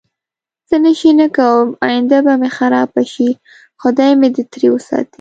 زه 0.69 0.75
نشی 0.85 1.11
نه 1.19 1.27
کوم 1.37 1.67
اینده 1.89 2.17
به 2.25 2.33
می 2.41 2.49
خرابه 2.57 3.03
شی 3.11 3.29
خدای 3.81 4.15
می 4.21 4.29
دی 4.35 4.43
تری 4.51 4.67
وساتی 4.69 5.09